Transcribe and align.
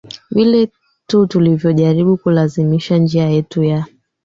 vile 0.31 0.69
tu 1.07 1.27
tulivyojaribu 1.27 2.17
kulazimisha 2.17 2.97
njia 2.97 3.29
yetu 3.29 3.63
ya 3.63 3.85